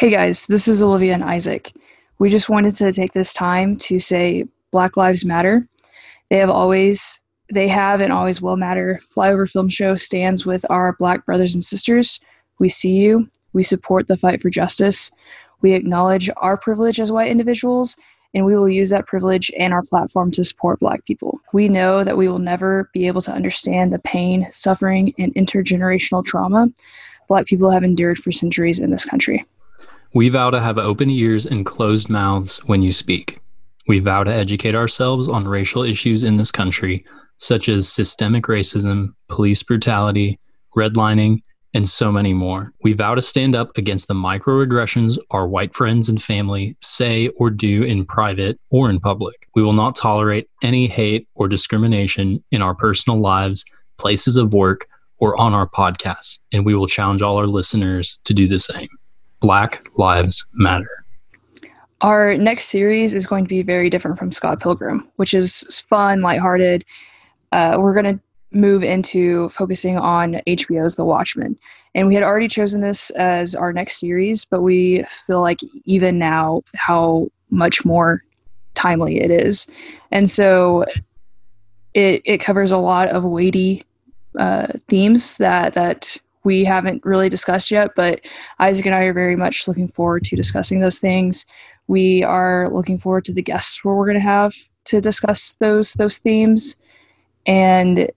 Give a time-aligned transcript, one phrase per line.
[0.00, 1.74] Hey guys, this is Olivia and Isaac.
[2.18, 5.68] We just wanted to take this time to say Black Lives Matter.
[6.30, 7.20] They have always
[7.52, 8.98] they have and always will matter.
[9.14, 12.18] Flyover Film Show stands with our black brothers and sisters.
[12.58, 13.28] We see you.
[13.52, 15.10] We support the fight for justice.
[15.60, 18.00] We acknowledge our privilege as white individuals,
[18.32, 21.38] and we will use that privilege and our platform to support black people.
[21.52, 26.24] We know that we will never be able to understand the pain, suffering, and intergenerational
[26.24, 26.70] trauma
[27.28, 29.44] black people have endured for centuries in this country.
[30.12, 33.40] We vow to have open ears and closed mouths when you speak.
[33.86, 37.04] We vow to educate ourselves on racial issues in this country,
[37.36, 40.40] such as systemic racism, police brutality,
[40.76, 41.42] redlining,
[41.74, 42.72] and so many more.
[42.82, 47.48] We vow to stand up against the microaggressions our white friends and family say or
[47.48, 49.46] do in private or in public.
[49.54, 53.64] We will not tolerate any hate or discrimination in our personal lives,
[53.96, 54.88] places of work,
[55.18, 58.88] or on our podcasts, and we will challenge all our listeners to do the same.
[59.40, 61.04] Black Lives Matter.
[62.02, 66.22] Our next series is going to be very different from Scott Pilgrim, which is fun,
[66.22, 66.84] lighthearted.
[67.52, 71.56] Uh, we're going to move into focusing on HBO's The Watchmen.
[71.94, 76.18] And we had already chosen this as our next series, but we feel like even
[76.18, 78.22] now how much more
[78.74, 79.70] timely it is.
[80.10, 80.84] And so
[81.94, 83.84] it, it covers a lot of weighty
[84.38, 88.20] uh, themes that, that we haven't really discussed yet, but
[88.58, 91.44] Isaac and I are very much looking forward to discussing those things.
[91.86, 94.54] We are looking forward to the guests where we're going to have
[94.86, 96.76] to discuss those those themes.
[97.46, 98.10] And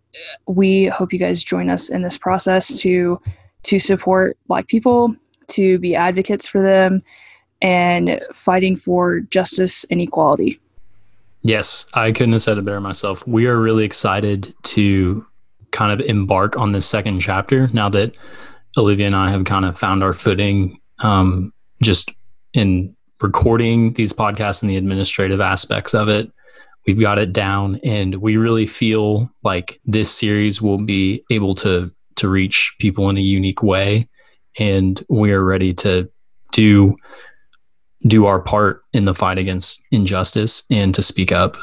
[0.48, 3.20] we hope you guys join us in this process to
[3.64, 5.16] to support black people
[5.50, 7.02] to be advocates for them
[7.62, 10.60] and fighting for justice and equality.
[11.42, 13.28] Yes i couldn't have said it better myself.
[13.28, 15.26] We are really excited to
[15.74, 18.16] kind of embark on this second chapter now that
[18.78, 22.12] olivia and i have kind of found our footing um, just
[22.54, 26.32] in recording these podcasts and the administrative aspects of it.
[26.86, 31.92] We've got it down and we really feel like this series will be able to
[32.18, 34.08] to reach people in a unique way
[34.60, 36.10] and we are ready to
[36.52, 36.96] do
[38.06, 41.58] do our part in the fight against injustice and to speak up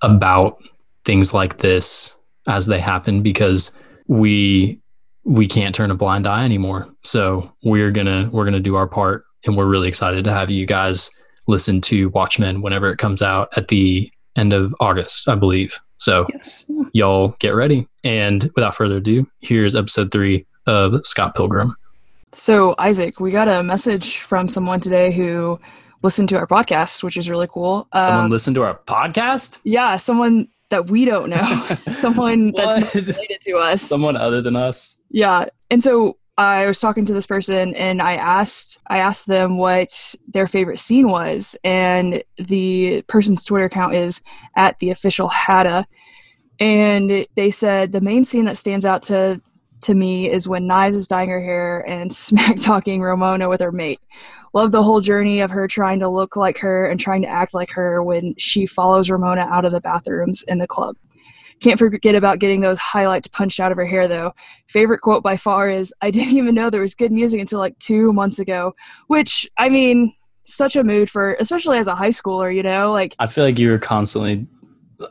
[0.00, 0.62] about
[1.04, 2.17] things like this
[2.48, 4.80] as they happen because we
[5.24, 9.24] we can't turn a blind eye anymore so we're gonna we're gonna do our part
[9.44, 11.10] and we're really excited to have you guys
[11.48, 15.80] listen to Watchmen whenever it comes out at the end of August, I believe.
[15.96, 16.66] So yes.
[16.92, 17.88] y'all get ready.
[18.04, 21.74] And without further ado, here's episode three of Scott Pilgrim.
[22.34, 25.58] So, Isaac, we got a message from someone today who
[26.02, 27.88] listened to our podcast, which is really cool.
[27.92, 29.58] Someone um, listened to our podcast?
[29.64, 31.42] Yeah, someone that we don't know,
[31.86, 34.98] someone that's related to us, someone other than us.
[35.10, 39.58] Yeah, and so I was talking to this person and I asked I asked them
[39.58, 41.56] what their favorite scene was.
[41.64, 44.22] And the person's Twitter account is
[44.54, 45.84] at the official Hada
[46.60, 49.40] and they said the main scene that stands out to
[49.82, 53.72] to me is when Knives is dyeing her hair and smack talking Ramona with her
[53.72, 54.00] mate.
[54.54, 57.54] Love the whole journey of her trying to look like her and trying to act
[57.54, 60.96] like her when she follows Ramona out of the bathrooms in the club.
[61.60, 64.32] Can't forget about getting those highlights punched out of her hair, though.
[64.68, 67.78] Favorite quote by far is I didn't even know there was good music until like
[67.78, 68.74] two months ago,
[69.08, 72.92] which, I mean, such a mood for, especially as a high schooler, you know?
[72.92, 74.46] Like, I feel like you were constantly,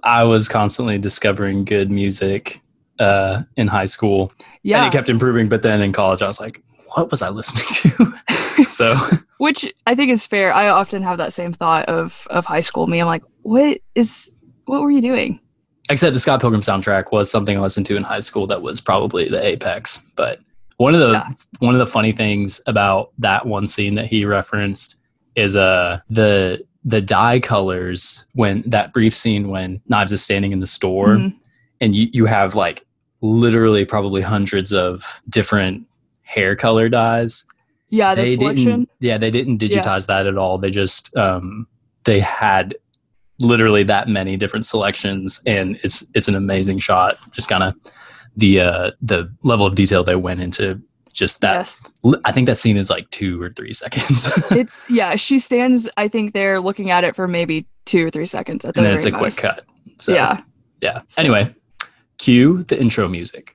[0.04, 2.62] I was constantly discovering good music
[3.00, 4.32] uh, in high school.
[4.64, 4.78] Yeah.
[4.78, 5.50] And it kept improving.
[5.50, 6.62] But then in college, I was like,
[6.96, 8.66] what was I listening to?
[8.72, 8.96] so,
[9.38, 10.54] which I think is fair.
[10.54, 13.00] I often have that same thought of of high school me.
[13.00, 15.40] I'm like, what is what were you doing?
[15.90, 18.82] except the Scott Pilgrim soundtrack was something I listened to in high school that was
[18.82, 20.06] probably the apex.
[20.16, 20.40] But
[20.78, 21.30] one of the yeah.
[21.60, 24.98] one of the funny things about that one scene that he referenced
[25.36, 30.60] is uh the the dye colors when that brief scene when Knives is standing in
[30.60, 31.38] the store mm-hmm.
[31.82, 32.86] and you, you have like
[33.22, 35.86] literally probably hundreds of different
[36.22, 37.46] hair color dyes.
[37.90, 38.66] Yeah, the they selection.
[38.66, 40.18] Didn't, yeah, they didn't digitize yeah.
[40.18, 40.58] that at all.
[40.58, 41.68] They just um
[42.04, 42.76] they had
[43.40, 47.76] literally that many different selections and it's it's an amazing shot just kind of
[48.36, 50.82] the uh the level of detail they went into
[51.14, 51.94] just that yes.
[52.26, 56.08] i think that scene is like two or three seconds it's yeah she stands i
[56.08, 58.96] think they're looking at it for maybe two or three seconds at the and then
[58.96, 59.40] it's a most.
[59.40, 59.66] quick cut
[60.00, 60.42] so yeah
[60.82, 61.22] yeah so.
[61.22, 61.54] anyway
[62.18, 63.54] cue the intro music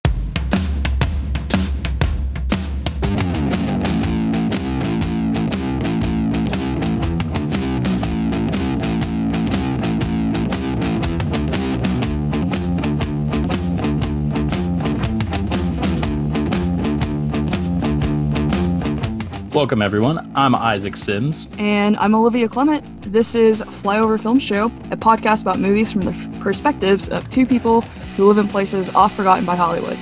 [19.53, 20.32] Welcome, everyone.
[20.35, 21.50] I'm Isaac Sims.
[21.59, 23.12] And I'm Olivia Clement.
[23.12, 27.85] This is Flyover Film Show, a podcast about movies from the perspectives of two people
[28.17, 29.99] who live in places oft forgotten by Hollywood.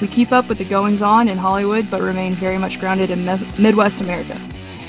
[0.00, 3.24] We keep up with the goings on in Hollywood, but remain very much grounded in
[3.58, 4.40] Midwest America.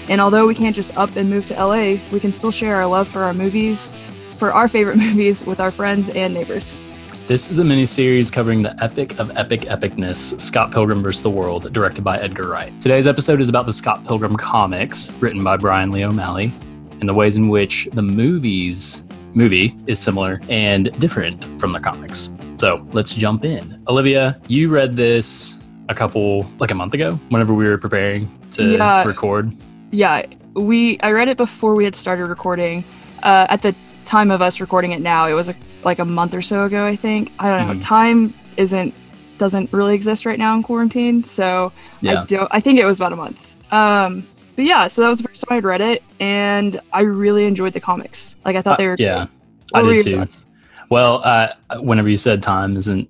[0.08, 2.86] And although we can't just up and move to LA, we can still share our
[2.86, 3.92] love for our movies,
[4.38, 6.82] for our favorite movies, with our friends and neighbors.
[7.28, 11.22] This is a mini series covering the epic of epic epicness, Scott Pilgrim vs.
[11.22, 12.74] the World, directed by Edgar Wright.
[12.82, 16.52] Today's episode is about the Scott Pilgrim comics, written by Brian Lee O'Malley,
[17.00, 19.04] and the ways in which the movies
[19.34, 22.36] movie is similar and different from the comics.
[22.62, 23.84] So let's jump in.
[23.88, 25.60] Olivia, you read this
[25.90, 29.52] a couple like a month ago, whenever we were preparing to yeah, record.
[29.90, 32.84] Yeah, we I read it before we had started recording.
[33.24, 33.74] Uh, at the
[34.06, 36.86] time of us recording it now, it was a like a month or so ago,
[36.86, 37.32] I think.
[37.40, 37.74] I don't know.
[37.74, 37.80] Mm-hmm.
[37.80, 38.94] Time isn't
[39.40, 42.22] doesn't really exist right now in quarantine, so yeah.
[42.22, 42.48] I don't.
[42.52, 43.56] I think it was about a month.
[43.74, 47.46] Um, but yeah, so that was the first time I'd read it, and I really
[47.46, 48.36] enjoyed the comics.
[48.46, 48.94] Like I thought they were.
[48.94, 49.26] Uh, yeah,
[49.74, 50.18] I did too.
[50.18, 50.46] Thoughts?
[50.92, 53.10] Well, uh, whenever you said time isn't,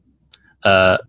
[0.64, 1.00] uh,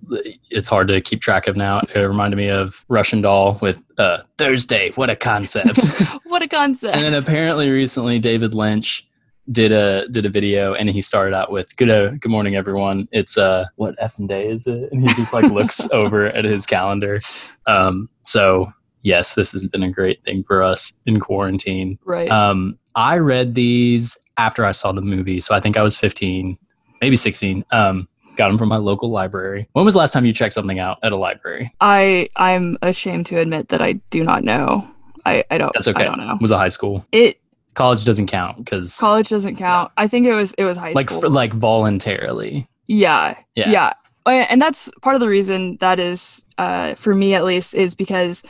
[0.50, 1.82] it's hard to keep track of now.
[1.94, 4.90] It reminded me of Russian Doll with uh, Thursday.
[4.94, 5.84] What a concept!
[6.24, 6.96] what a concept!
[6.96, 9.06] And then apparently recently, David Lynch
[9.50, 13.08] did a did a video and he started out with good uh, good morning everyone
[13.10, 16.64] it's uh what effing day is it and he just like looks over at his
[16.64, 17.20] calendar
[17.66, 18.72] um so
[19.02, 23.56] yes this has been a great thing for us in quarantine right um i read
[23.56, 26.56] these after i saw the movie so i think i was 15
[27.02, 30.32] maybe 16 um got them from my local library when was the last time you
[30.32, 34.42] checked something out at a library i i'm ashamed to admit that i do not
[34.42, 34.88] know
[35.24, 35.72] I, I don't.
[35.74, 36.02] That's okay.
[36.02, 36.38] I don't know.
[36.40, 37.06] Was it high school?
[37.12, 37.40] It
[37.74, 39.92] college doesn't count because college doesn't count.
[39.96, 41.22] I think it was it was high like school.
[41.22, 42.68] For, like voluntarily.
[42.86, 43.92] Yeah, yeah, yeah,
[44.26, 48.42] and that's part of the reason that is uh, for me at least is because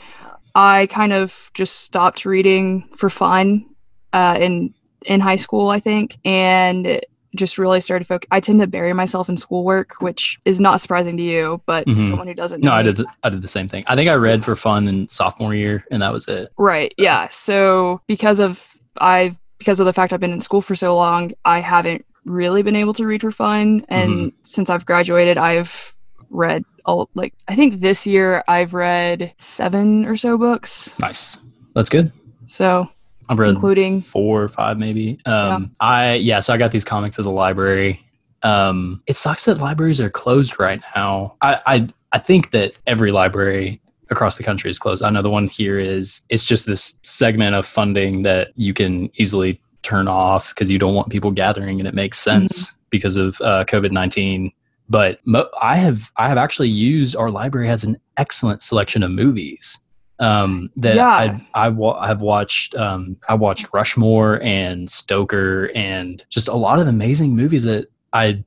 [0.54, 3.66] I kind of just stopped reading for fun
[4.12, 5.68] uh, in in high school.
[5.68, 7.00] I think and
[7.34, 8.28] just really started focus.
[8.30, 11.94] I tend to bury myself in schoolwork, which is not surprising to you, but mm-hmm.
[11.94, 12.62] to someone who doesn't.
[12.62, 12.96] No, I did.
[12.96, 13.84] The, I did the same thing.
[13.86, 16.52] I think I read for fun in sophomore year, and that was it.
[16.58, 16.94] Right.
[16.98, 17.28] Yeah.
[17.28, 21.32] So because of I've because of the fact I've been in school for so long,
[21.44, 23.84] I haven't really been able to read for fun.
[23.88, 24.36] And mm-hmm.
[24.42, 25.96] since I've graduated, I've
[26.30, 30.98] read all like I think this year I've read seven or so books.
[30.98, 31.40] Nice.
[31.74, 32.12] That's good.
[32.46, 32.88] So
[33.28, 35.18] I've read including four or five maybe.
[35.26, 35.86] Um yeah.
[35.86, 38.04] I yeah, so I got these comics at the library.
[38.42, 41.36] Um it sucks that libraries are closed right now.
[41.40, 43.80] I I I think that every library
[44.10, 45.02] across the country is closed.
[45.02, 49.10] I know the one here is it's just this segment of funding that you can
[49.18, 52.78] easily turn off because you don't want people gathering, and it makes sense mm-hmm.
[52.90, 54.52] because of uh, COVID nineteen.
[54.88, 59.10] But mo- I have I have actually used our library has an excellent selection of
[59.10, 59.78] movies
[60.22, 61.40] um, that yeah.
[61.54, 62.74] I I, have watched.
[62.76, 68.44] Um, I watched Rushmore and Stoker and just a lot of amazing movies that I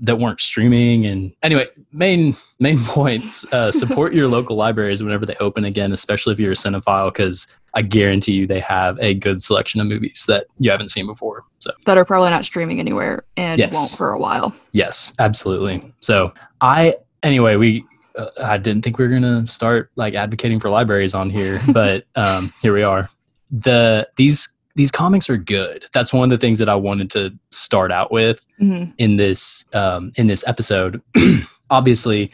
[0.00, 5.36] that weren't streaming and anyway main main points uh, support your local libraries whenever they
[5.36, 9.42] open again especially if you're a cinephile because i guarantee you they have a good
[9.42, 13.24] selection of movies that you haven't seen before so that are probably not streaming anywhere
[13.36, 13.74] and yes.
[13.74, 16.32] won't for a while yes absolutely so
[16.62, 17.84] i anyway we
[18.16, 22.04] uh, i didn't think we were gonna start like advocating for libraries on here but
[22.14, 23.08] um, here we are
[23.50, 25.84] the these these comics are good.
[25.92, 28.90] That's one of the things that I wanted to start out with mm-hmm.
[28.98, 31.00] in this um, in this episode.
[31.70, 32.32] Obviously,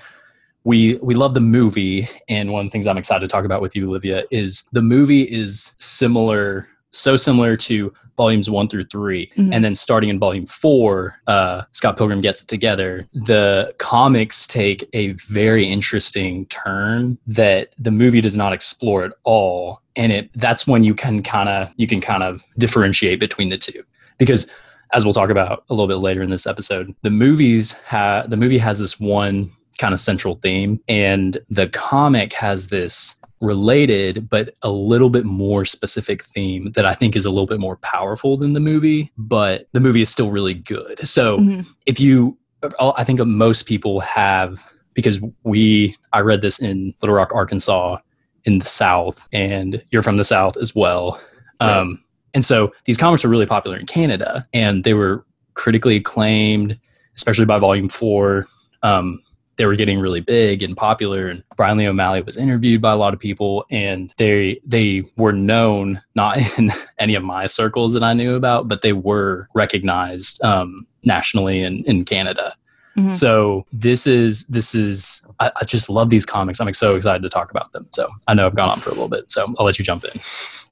[0.64, 3.62] we we love the movie, and one of the things I'm excited to talk about
[3.62, 9.26] with you, Olivia, is the movie is similar, so similar to volumes one through 3
[9.26, 9.50] mm-hmm.
[9.50, 13.08] and then starting in volume four, uh, Scott Pilgrim gets it together.
[13.14, 19.80] The comics take a very interesting turn that the movie does not explore at all
[19.96, 23.58] and it that's when you can kind of you can kind of differentiate between the
[23.58, 23.82] two
[24.18, 24.50] because
[24.92, 28.36] as we'll talk about a little bit later in this episode the movies ha- the
[28.36, 34.54] movie has this one kind of central theme and the comic has this related but
[34.62, 38.36] a little bit more specific theme that I think is a little bit more powerful
[38.36, 41.62] than the movie but the movie is still really good so mm-hmm.
[41.86, 42.36] if you
[42.78, 44.62] I think most people have
[44.94, 47.98] because we I read this in Little Rock Arkansas
[48.44, 51.20] in the South, and you're from the South as well.
[51.60, 51.78] Right.
[51.78, 52.02] Um,
[52.34, 56.78] and so these comics are really popular in Canada, and they were critically acclaimed,
[57.16, 58.46] especially by Volume Four.
[58.82, 59.22] Um,
[59.60, 62.96] they were getting really big and popular, and Brian Lee O'Malley was interviewed by a
[62.96, 68.02] lot of people, and they they were known not in any of my circles that
[68.02, 72.56] I knew about, but they were recognized um, nationally in, in Canada.
[72.96, 73.12] Mm-hmm.
[73.12, 76.58] So this is this is I, I, just love these comics.
[76.58, 77.86] I'm so excited to talk about them.
[77.92, 80.04] So I know I've gone on for a little bit, so I'll let you jump
[80.06, 80.18] in.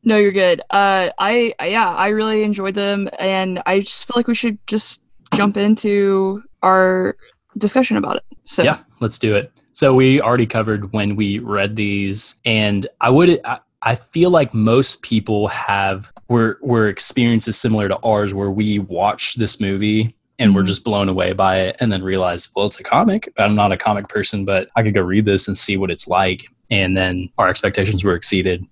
[0.02, 0.62] No, you're good.
[0.70, 5.04] Uh, I yeah, I really enjoyed them, and I just feel like we should just
[5.34, 7.18] jump into our
[7.58, 8.24] discussion about it.
[8.44, 9.52] So yeah, let's do it.
[9.72, 14.52] So we already covered when we read these, and I would I, I feel like
[14.54, 20.54] most people have were were experiences similar to ours where we watch this movie and
[20.54, 20.66] we're mm-hmm.
[20.66, 23.76] just blown away by it and then realize well it's a comic i'm not a
[23.76, 27.28] comic person but i could go read this and see what it's like and then
[27.38, 28.64] our expectations were exceeded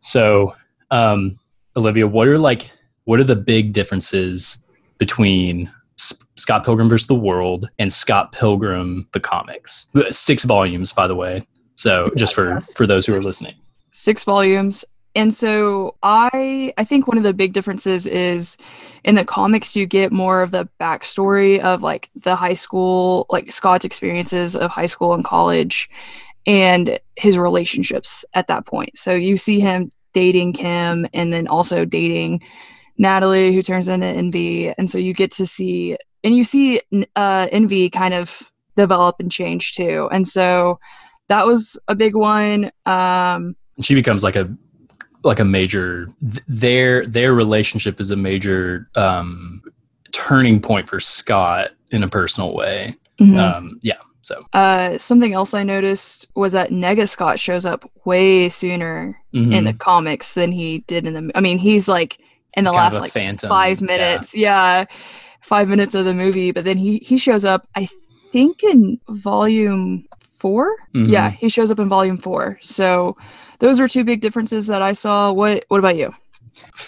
[0.00, 0.54] so
[0.90, 1.38] um,
[1.76, 2.70] olivia what are like
[3.04, 4.66] what are the big differences
[4.98, 5.70] between
[6.40, 9.88] scott pilgrim versus the world and scott pilgrim the comics.
[10.10, 11.46] Six volumes by the way.
[11.74, 13.54] So just for for those who are listening.
[13.90, 14.84] Six volumes.
[15.14, 18.56] And so i i think one of the big differences is
[19.04, 23.50] in the comics you get more of the backstory of like the high school like
[23.50, 25.88] scott's experiences of high school and college
[26.46, 28.96] and his relationships at that point.
[28.96, 32.42] So you see him dating kim and then also dating
[33.00, 36.80] natalie who turns into envy and so you get to see and you see
[37.16, 40.78] uh, envy kind of develop and change too and so
[41.28, 44.48] that was a big one um she becomes like a
[45.22, 49.62] like a major their their relationship is a major um
[50.12, 52.96] turning point for Scott in a personal way.
[53.20, 53.38] Mm-hmm.
[53.38, 53.98] Um yeah.
[54.22, 59.52] So uh something else I noticed was that Nega Scott shows up way sooner mm-hmm.
[59.52, 62.18] in the comics than he did in the I mean he's like
[62.54, 63.48] in the last like phantom.
[63.48, 64.34] five minutes.
[64.34, 64.80] Yeah.
[64.80, 64.84] yeah.
[65.40, 67.88] Five minutes of the movie, but then he he shows up I
[68.30, 70.04] think in volume
[70.40, 71.06] 4 mm-hmm.
[71.06, 72.58] Yeah, he shows up in volume four.
[72.62, 73.16] So
[73.58, 75.32] those were two big differences that I saw.
[75.32, 76.12] What What about you?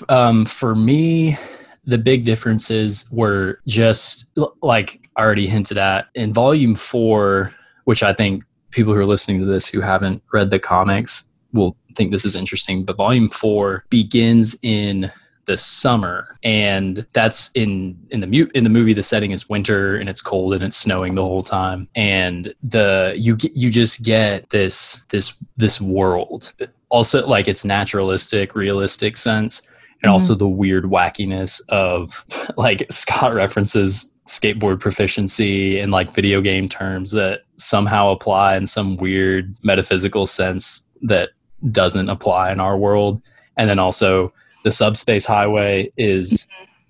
[0.08, 1.36] Um, for me,
[1.84, 7.54] the big differences were just like I already hinted at in volume four,
[7.84, 11.76] which I think people who are listening to this who haven't read the comics will
[11.94, 12.84] think this is interesting.
[12.84, 15.12] But volume four begins in
[15.46, 16.36] the summer.
[16.42, 20.22] And that's in in the mute in the movie the setting is winter and it's
[20.22, 21.88] cold and it's snowing the whole time.
[21.94, 26.52] And the you get you just get this this this world.
[26.88, 29.62] Also like it's naturalistic realistic sense
[30.02, 30.14] and mm-hmm.
[30.14, 32.24] also the weird wackiness of
[32.56, 38.96] like Scott references skateboard proficiency and like video game terms that somehow apply in some
[38.96, 41.30] weird metaphysical sense that
[41.70, 43.20] doesn't apply in our world.
[43.56, 44.32] And then also
[44.64, 46.46] the subspace highway is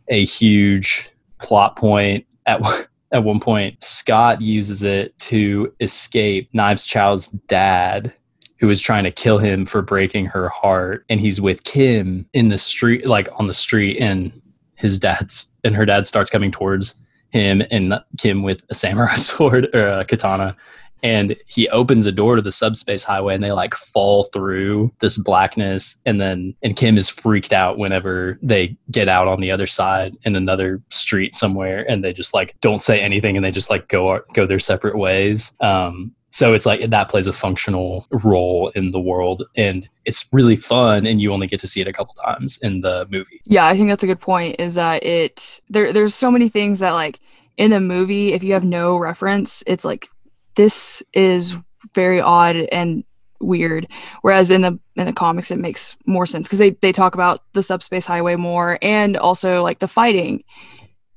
[0.08, 2.26] a huge plot point.
[2.46, 2.60] At
[3.12, 8.12] at one point Scott uses it to escape Knives Chow's dad
[8.58, 11.04] who is trying to kill him for breaking her heart.
[11.08, 14.40] And he's with Kim in the street like on the street and
[14.76, 17.00] his dad's and her dad starts coming towards
[17.30, 20.56] him and Kim with a samurai sword or a katana
[21.02, 25.18] and he opens a door to the subspace highway and they like fall through this
[25.18, 29.66] blackness and then and kim is freaked out whenever they get out on the other
[29.66, 33.70] side in another street somewhere and they just like don't say anything and they just
[33.70, 35.56] like go go their separate ways.
[35.60, 40.56] Um so it's like that plays a functional role in the world and it's really
[40.56, 43.40] fun and you only get to see it a couple times in the movie.
[43.44, 46.80] Yeah i think that's a good point is that it there there's so many things
[46.80, 47.20] that like
[47.58, 50.08] in the movie if you have no reference it's like
[50.54, 51.56] this is
[51.94, 53.04] very odd and
[53.40, 53.88] weird.
[54.22, 57.42] Whereas in the in the comics it makes more sense because they, they talk about
[57.54, 60.44] the subspace highway more and also like the fighting.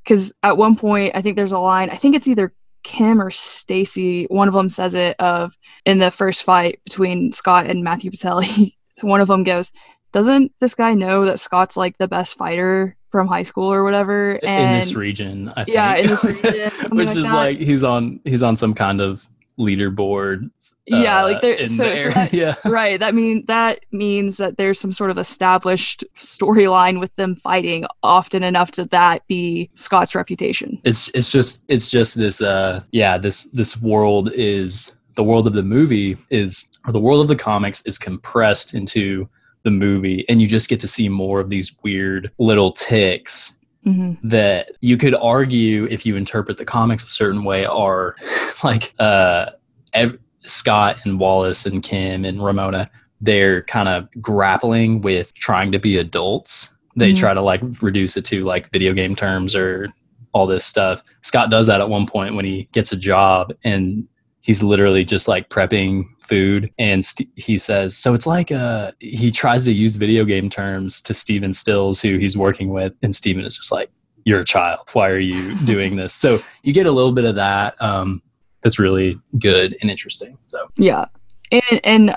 [0.04, 3.32] Because at one point i think there's a line i think it's either kim or
[3.32, 8.12] stacy one of them says it of in the first fight between scott and matthew
[8.12, 8.44] patel
[9.02, 9.72] one of them goes
[10.12, 14.38] doesn't this guy know that scott's like the best fighter from high school or whatever.
[14.44, 16.04] And in this region, I yeah, think.
[16.04, 17.34] in this region, which like is that.
[17.34, 19.26] like he's on he's on some kind of
[19.58, 20.48] leaderboard.
[20.92, 21.66] Uh, yeah, like there.
[21.66, 23.00] So, so that, yeah, right.
[23.00, 28.44] That mean that means that there's some sort of established storyline with them fighting often
[28.44, 30.82] enough to that be Scott's reputation.
[30.84, 35.54] It's it's just it's just this uh yeah this this world is the world of
[35.54, 39.30] the movie is or the world of the comics is compressed into
[39.66, 44.14] the movie and you just get to see more of these weird little ticks mm-hmm.
[44.26, 48.16] that you could argue if you interpret the comics a certain way are
[48.64, 49.48] like uh
[49.94, 55.80] ev- Scott and Wallace and Kim and Ramona they're kind of grappling with trying to
[55.80, 57.20] be adults they mm-hmm.
[57.20, 59.92] try to like reduce it to like video game terms or
[60.32, 64.08] all this stuff Scott does that at one point when he gets a job and
[64.42, 69.32] he's literally just like prepping food and st- he says so it's like uh he
[69.32, 73.46] tries to use video game terms to Stephen Stills who he's working with and Stephen
[73.46, 73.90] is just like
[74.26, 74.90] you're a child.
[74.94, 76.14] Why are you doing this?
[76.14, 77.82] So you get a little bit of that.
[77.82, 78.22] Um,
[78.62, 80.38] that's really good and interesting.
[80.48, 81.06] So yeah,
[81.52, 82.16] and and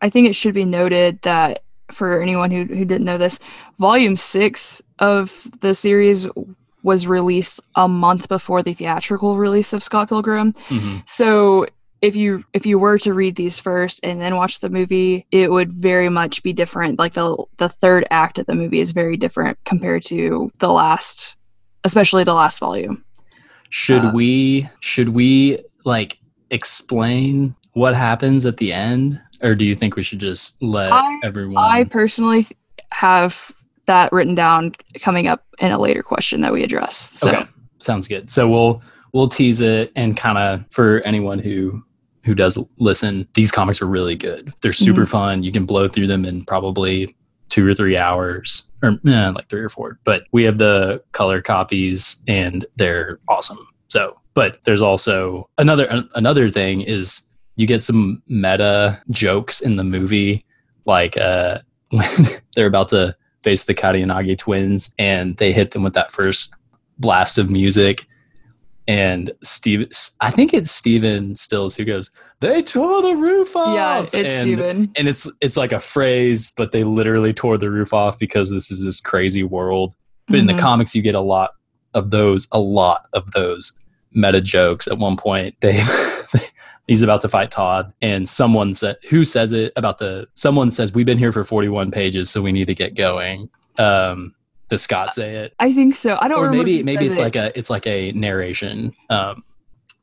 [0.00, 3.40] I think it should be noted that for anyone who who didn't know this,
[3.78, 6.28] volume six of the series
[6.82, 10.52] was released a month before the theatrical release of Scott Pilgrim.
[10.52, 10.98] mm-hmm.
[11.04, 11.66] So
[12.02, 15.50] if you if you were to read these first and then watch the movie, it
[15.50, 16.98] would very much be different.
[16.98, 21.36] Like the the third act of the movie is very different compared to the last,
[21.84, 23.04] especially the last volume.
[23.68, 26.18] should Uh, we should we like
[26.50, 31.20] explain what happens at the end, or do you think we should just let I-
[31.22, 31.62] everyone?
[31.62, 32.46] I personally
[32.92, 33.52] have
[33.86, 36.96] that written down coming up in a later question that we address.
[36.96, 37.46] So Okay,
[37.78, 38.30] sounds good.
[38.30, 41.82] So we'll we'll tease it and kind of for anyone who
[42.24, 44.52] who does listen, these comics are really good.
[44.60, 45.42] They're super fun.
[45.42, 47.16] You can blow through them in probably
[47.48, 49.98] two or three hours, or eh, like three or four.
[50.04, 53.66] But we have the color copies, and they're awesome.
[53.88, 59.76] So, but there's also another an- another thing is you get some meta jokes in
[59.76, 60.44] the movie,
[60.86, 61.58] like uh,
[61.90, 66.54] when they're about to face the Katayanagi twins, and they hit them with that first
[66.98, 68.06] blast of music.
[68.90, 69.88] And Steve,
[70.20, 74.40] I think it's Stephen Stills who goes, "They tore the roof off." yeah, it's and,
[74.42, 74.92] Stephen.
[74.96, 78.68] and it's it's like a phrase, but they literally tore the roof off because this
[78.70, 79.94] is this crazy world.
[80.26, 80.58] But in the Mhm.
[80.60, 81.50] comics, you get a lot
[81.94, 83.78] of those, a lot of those
[84.12, 84.88] meta jokes.
[84.88, 85.84] At one point, they
[86.88, 90.92] he's about to fight Todd, and someone said, "Who says it about the?" Someone says,
[90.92, 94.34] "We've been here for forty-one pages, so we need to get going." Um,
[94.70, 95.54] does Scott say it?
[95.58, 96.16] I think so.
[96.20, 96.64] I don't Or remember.
[96.64, 97.22] maybe maybe it's it.
[97.22, 98.94] like a it's like a narration.
[99.10, 99.44] Um,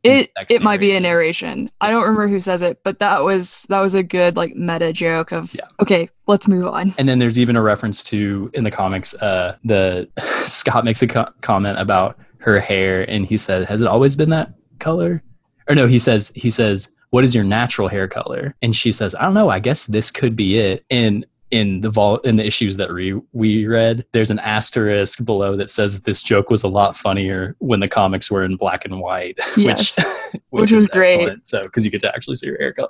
[0.03, 0.29] it.
[0.49, 1.71] It might be a narration.
[1.81, 4.93] I don't remember who says it, but that was that was a good like meta
[4.93, 5.65] joke of Yeah.
[5.81, 6.93] okay, let's move on.
[6.97, 10.07] And then there's even a reference to in the comics, uh, the
[10.47, 14.29] Scott makes a co- comment about her hair, and he said, "Has it always been
[14.29, 15.23] that color?"
[15.67, 19.15] Or no, he says, he says, "What is your natural hair color?" And she says,
[19.15, 19.49] "I don't know.
[19.49, 23.13] I guess this could be it." And in the vol in the issues that we
[23.31, 27.55] we read, there's an asterisk below that says that this joke was a lot funnier
[27.59, 29.97] when the comics were in black and white, Yes.
[30.33, 31.15] which Which was is great.
[31.19, 31.47] excellent.
[31.47, 32.89] So because you get to actually see your hair color.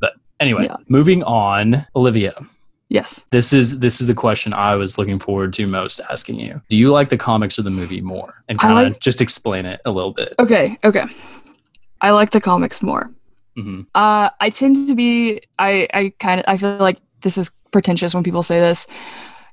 [0.00, 0.76] But anyway, Yeah.
[0.88, 2.34] moving on, Olivia
[2.88, 3.26] Yes.
[3.30, 6.62] this is this is the question I was looking forward to most asking you.
[6.70, 8.42] Do you like the comics or the movie more?
[8.48, 10.34] And kind of like- just explain it a little bit.
[10.38, 10.78] Okay.
[10.82, 11.04] Okay.
[12.00, 13.10] I like the comics more.
[13.56, 15.40] hmm Uh, I tend to be.
[15.58, 15.88] I.
[15.92, 16.44] I kind of.
[16.48, 18.86] I feel like this is pretentious when people say this,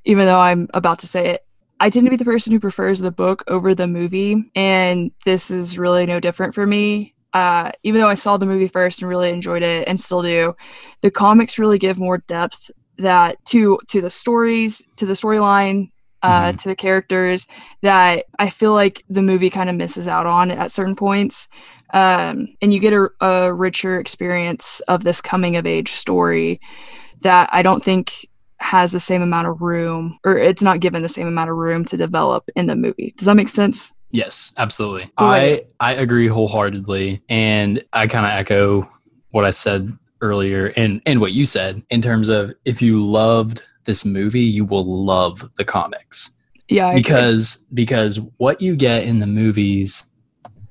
[0.05, 1.45] even though I'm about to say it.
[1.79, 5.51] I tend to be the person who prefers the book over the movie, and this
[5.51, 7.13] is really no different for me.
[7.33, 10.55] Uh, even though I saw the movie first and really enjoyed it, and still do,
[11.01, 15.91] the comics really give more depth that to to the stories, to the storyline,
[16.23, 16.57] uh, Mhm.
[16.61, 17.45] to the characters
[17.81, 21.49] that I feel like the movie kind of misses out on at certain points.
[21.93, 26.61] Um, and you get a, a richer experience of this coming of age story
[27.21, 28.27] that I don't think
[28.59, 31.85] has the same amount of room, or it's not given the same amount of room
[31.85, 33.13] to develop in the movie.
[33.17, 33.93] Does that make sense?
[34.11, 35.11] Yes, absolutely.
[35.19, 35.67] Right.
[35.79, 38.89] I I agree wholeheartedly, and I kind of echo
[39.31, 43.63] what I said earlier and and what you said in terms of if you loved
[43.85, 46.31] this movie, you will love the comics.
[46.69, 47.01] Yeah, I agree.
[47.01, 50.09] because because what you get in the movies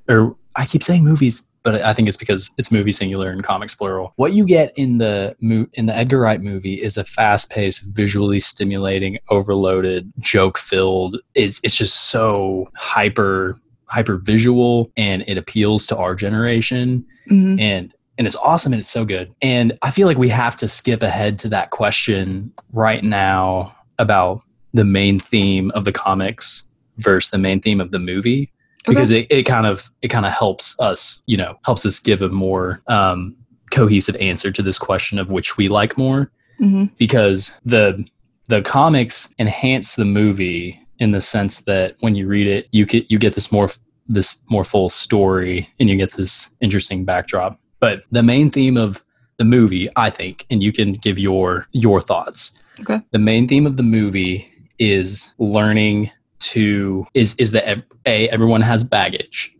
[0.09, 3.75] or I keep saying movies but I think it's because it's movie singular and comics
[3.75, 4.13] plural.
[4.15, 5.35] What you get in the
[5.73, 11.17] in the Edgar Wright movie is a fast-paced, visually stimulating, overloaded, joke-filled.
[11.33, 17.59] It's it's just so hyper hyper visual and it appeals to our generation Mhm.
[17.59, 19.33] and and it's awesome and it's so good.
[19.41, 24.41] And I feel like we have to skip ahead to that question right now about
[24.73, 26.63] the main theme of the comics
[26.97, 28.51] versus the main theme of the movie
[28.87, 32.21] because it, it kind of it kind of helps us you know helps us give
[32.21, 33.35] a more um,
[33.71, 36.89] cohesive answer to this question of which we like more Mhm.
[36.97, 38.05] because the
[38.47, 43.11] the comics enhance the movie in the sense that when you read it you get
[43.11, 43.69] you get this more
[44.07, 49.03] this more full story and you get this interesting backdrop but the main theme of
[49.37, 53.01] the movie i think and you can give your your thoughts Okay.
[53.11, 54.47] the main theme of the movie
[54.79, 56.09] is learning
[56.53, 59.55] to is is that a everyone has baggage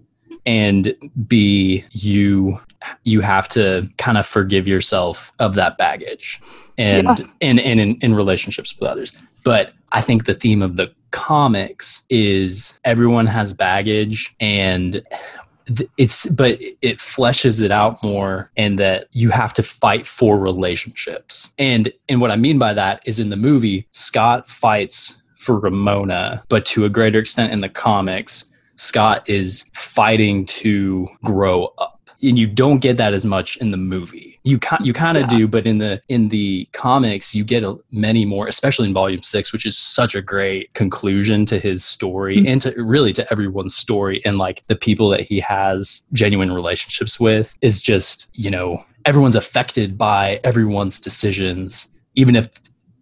[0.46, 0.94] and
[1.28, 2.60] b you
[3.04, 6.40] you have to kind of forgive yourself of that baggage
[6.78, 7.26] and Yeah.
[7.42, 9.12] and, and in, in relationships with others
[9.44, 15.02] but i think the theme of the comics is everyone has baggage and
[15.98, 21.54] it's but it fleshes it out more and that you have to fight for relationships
[21.58, 26.44] and and what i mean by that is in the movie scott fights for Ramona,
[26.50, 31.92] but to a greater extent in the comics, Scott is fighting to grow up.
[32.24, 34.40] And you don't get that as much in the movie.
[34.44, 35.38] You you kind of Yeah.
[35.38, 39.22] do, but in the in the comics, you get a, many more, especially in Volume
[39.22, 42.48] Six, which is such a great conclusion to his story Mhm.
[42.50, 44.22] and to really to everyone's story.
[44.26, 49.36] And like the people that he has genuine relationships with is just you know everyone's
[49.36, 52.48] affected by everyone's decisions, even if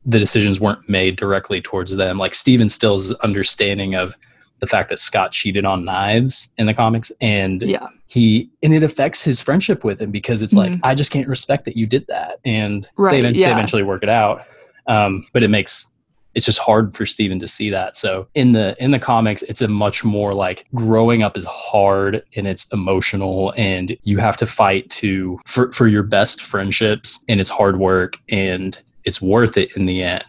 [0.05, 2.17] the decisions weren't made directly towards them.
[2.17, 4.17] Like Stephen Still's understanding of
[4.59, 7.87] the fact that Scott cheated on knives in the comics and Yeah.
[8.07, 10.79] he and it affects his friendship with him because it's like Mhm.
[10.83, 14.03] I just can't respect that you did that and Right, they, event- they eventually work
[14.03, 14.45] it out
[14.87, 15.87] um, but it makes
[16.35, 19.61] it's just hard for Stephen to see that so in the in the comics it's
[19.61, 24.45] a much more like growing up is hard and it's emotional and you have to
[24.47, 29.75] fight to for for your best friendships and it's hard work and it's worth it
[29.75, 30.23] in the end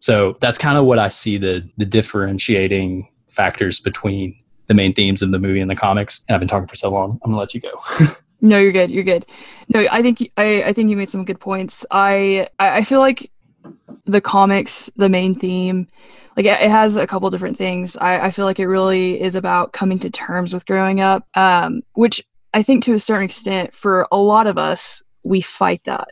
[0.00, 5.22] so that's kind of what I see the the differentiating factors between the main themes
[5.22, 6.24] of the movie and the comics.
[6.26, 7.20] And I've been talking for so long.
[7.22, 7.70] I'm gonna let you go.
[8.42, 8.90] No, you're good.
[8.90, 9.26] You're good.
[9.68, 11.84] No, I think I, I think you made some good points.
[11.90, 13.30] I I feel like
[14.06, 15.88] the comics, the main theme,
[16.38, 17.98] like it has a couple different things.
[17.98, 21.82] I, I feel like it really is about coming to terms with growing up, um,
[21.92, 22.22] which
[22.54, 26.08] I think to a certain extent, for a lot of us, we fight that.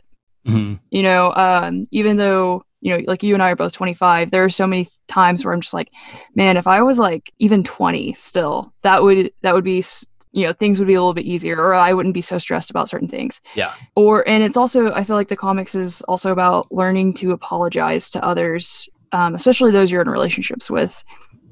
[0.49, 0.79] Mhm.
[0.91, 4.43] You know, um, even though you know, like you and I are both 25, there
[4.45, 5.91] are so many times where I'm just like,
[6.33, 9.83] man, if I was like even 20 still, that would that would be
[10.31, 12.69] you know things would be a little bit easier or i wouldn't be so stressed
[12.69, 13.73] about certain things Yeah.
[13.95, 18.11] or and it's also i feel like the comics is also about learning to apologize
[18.11, 21.03] to others um, especially those you're in relationships with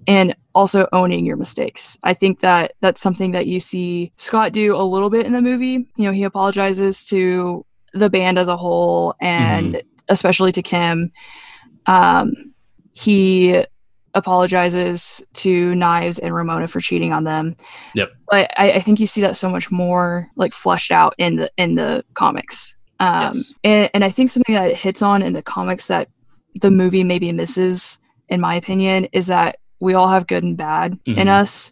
[0.07, 4.75] and also owning your mistakes i think that that's something that you see scott do
[4.75, 7.65] a little bit in the movie you know he apologizes to
[7.97, 11.11] the band as a whole and especially to kim
[11.87, 12.33] um,
[12.93, 13.63] he
[14.13, 17.55] apologizes to knives and ramona for cheating on them
[17.95, 18.11] Yep.
[18.29, 21.51] but I, I think you see that so much more like fleshed out in the
[21.57, 23.53] in the comics um Yes.
[23.63, 26.09] and, and i think something that it hits on in the comics that
[26.61, 30.97] the movie maybe misses in my opinion is that we all have good and bad
[31.05, 31.27] in Mhm.
[31.27, 31.71] us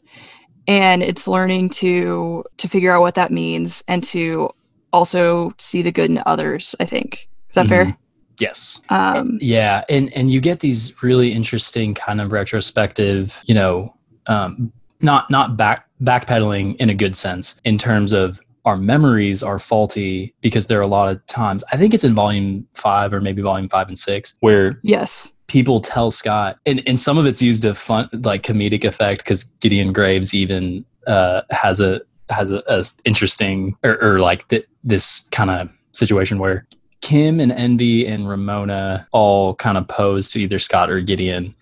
[0.67, 4.49] and it's learning to to figure out what that means and to
[4.95, 7.97] also see the good in others i think is that fair
[8.39, 8.81] Yes.
[8.89, 13.95] um Yeah, and and you get these really interesting kind of retrospective, you know,
[14.27, 19.59] um, not not back backpedaling in a good sense in terms of our memories are
[19.59, 21.63] faulty because there are a lot of times.
[21.71, 25.79] I think it's in volume five or maybe volume five and six where yes people
[25.79, 29.93] tell Scott, and, and some of it's used to fun like comedic effect because Gideon
[29.93, 35.49] Graves even uh, has a has a, a interesting or, or like th- this kind
[35.51, 36.65] of situation where
[37.01, 41.53] Kim and Envy and Ramona all kind of pose to either Scott or Gideon.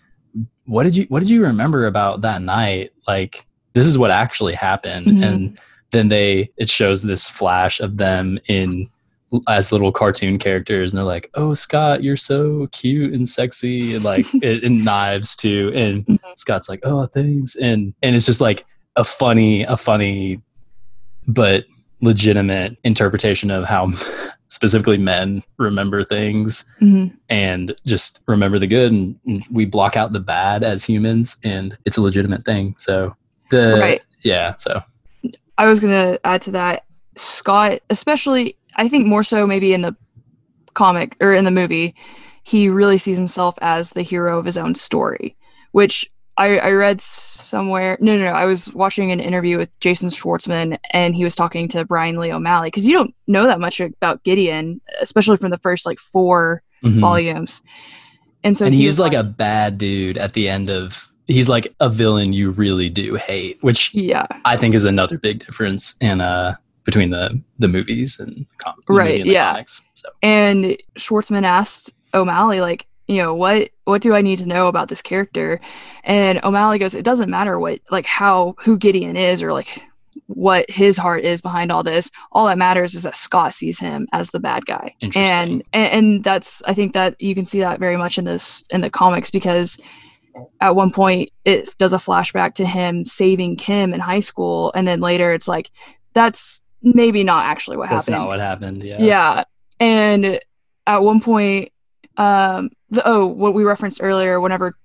[0.66, 2.92] What did you What did you remember about that night?
[3.08, 5.24] Like this is what actually happened, Mhm.
[5.26, 5.60] and
[5.92, 8.90] then they it shows this flash of them in
[9.48, 14.04] as little cartoon characters and they're like oh scott you're so cute and sexy and
[14.06, 16.20] like and, and knives too and Mhm.
[16.36, 18.64] scott's like oh thanks and and it's just like
[18.96, 20.40] a funny a funny
[21.28, 21.66] but
[22.02, 23.92] legitimate interpretation of how
[24.50, 27.12] specifically men remember things Mhm.
[27.30, 31.76] and just remember the good and, and we block out the bad as humans and
[31.86, 33.16] it's a legitimate thing so
[33.50, 34.82] the right yeah so
[35.58, 36.84] I was gonna add to that.
[37.16, 39.96] Scott, especially, I think more so maybe in the
[40.74, 41.94] comic or in the movie,
[42.42, 45.36] he really sees himself as the hero of his own story,
[45.72, 47.98] which I, I read somewhere.
[48.02, 48.32] No, no, no.
[48.32, 52.32] I was watching an interview with Jason Schwartzman, and he was talking to Brian Lee
[52.32, 56.64] O'Malley because you don't know that much about Gideon, especially from the first like four
[56.84, 57.00] mhm.
[57.00, 57.62] volumes.
[58.44, 61.48] And so and he he's was like a bad dude at the end of he's
[61.48, 65.96] like a villain you really do hate which yeah, i think is another big difference
[66.02, 69.54] in uh between the the movies and the com- Right, and the yeah.
[69.54, 74.46] comics so and Schwartzman asked O'Malley like, you know, what what do I need to
[74.48, 75.60] know about this character?
[76.04, 79.82] And O'Malley goes, it doesn't matter what like how who Gideon is or like
[80.28, 82.12] what his heart is behind all this.
[82.32, 84.96] All that matters is that Scott sees him as the bad guy.
[85.02, 85.32] Interesting.
[85.32, 88.66] And and, and that's I think that you can see that very much in this
[88.70, 89.82] in the comics because
[90.62, 94.88] at one point it does a flashback to him saving Kim in high school and
[94.88, 95.70] then later it's like
[96.14, 99.44] that's maybe not actually what that's happened not what happened yeah yeah
[99.80, 100.40] and
[100.88, 101.72] at one point
[102.18, 104.76] um the oh what we referenced earlier whenever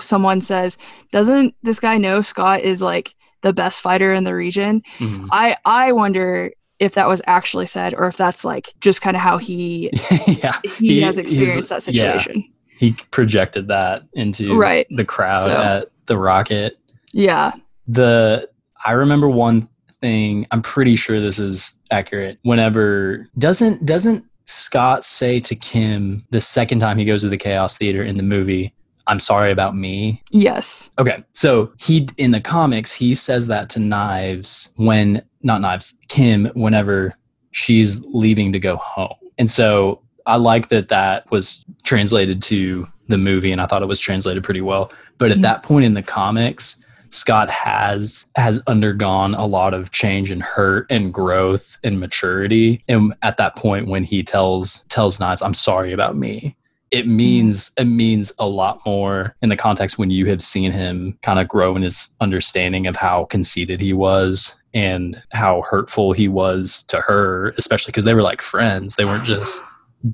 [0.00, 0.78] someone says
[1.12, 5.28] doesn't this guy know scott is like the best fighter in the region Mhm.
[5.32, 9.22] i i wonder if that was actually said or if that's like just kind of
[9.22, 9.90] how he
[10.26, 12.16] yeah he, He- has experienced that yeah.
[12.18, 12.44] situation
[12.78, 14.86] he projected that into Right.
[14.90, 16.76] the crowd So- at the Rocket.
[17.12, 17.52] Yeah.
[17.86, 18.48] The
[18.84, 19.68] I remember one
[20.00, 20.46] thing.
[20.50, 22.38] I'm pretty sure this is accurate.
[22.42, 27.76] Whenever doesn't doesn't Scott say to Kim the second time he goes to the Chaos
[27.78, 28.72] Theater in the movie,
[29.06, 30.90] "I'm sorry about me." Yes.
[30.98, 36.46] Okay, so he in the comics he says that to Knives when not Knives Kim
[36.54, 37.14] whenever
[37.52, 43.18] she's leaving to go home, and so I like that that was translated to the
[43.18, 44.90] movie, and I thought it was translated pretty well.
[45.18, 45.42] But at Mhm.
[45.42, 46.80] that point in the comics,
[47.14, 53.14] Scott has has undergone a lot of change and hurt and growth and maturity, and
[53.22, 56.56] at that point when he tells tells Knives, "I'm sorry about me."
[56.94, 57.16] it mm-hmm.
[57.16, 61.40] means it means a lot more in the context when you have seen him kind
[61.40, 66.84] of grow in his understanding of how conceited he was and how hurtful he was
[66.84, 69.60] to her especially because they were like friends they weren't just